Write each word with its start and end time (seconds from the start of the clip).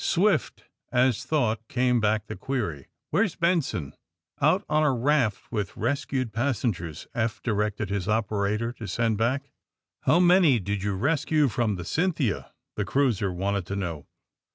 Swift 0.03 0.63
as 0.91 1.23
thought 1.25 1.67
came 1.67 1.99
back 2.01 2.25
the 2.25 2.35
query: 2.35 2.87
'^Where's 3.13 3.35
Benson?" 3.35 3.93
*'Out 4.41 4.65
on 4.67 4.81
a 4.81 4.91
raft 4.91 5.51
with 5.51 5.77
rescued 5.77 6.33
passengers," 6.33 7.05
Eph;| 7.13 7.39
directed 7.43 7.91
his 7.91 8.07
operator 8.07 8.71
to 8.71 8.87
send 8.87 9.19
back. 9.19 9.43
AND 9.43 9.43
THE 9.45 10.11
SMUGGLEKS 10.13 10.17
145 10.21 10.21
^*IIow 10.23 10.27
many 10.33 10.59
did 10.59 10.83
yon 10.83 10.99
rescne 10.99 11.51
from 11.51 11.75
the 11.75 11.83
* 11.85 11.85
Cyn 11.85 12.15
thia 12.15 12.41
T' 12.41 12.47
the 12.77 12.85
crniser 12.85 13.31
wanted 13.35 13.67
to 13.67 13.75
know. 13.75 14.07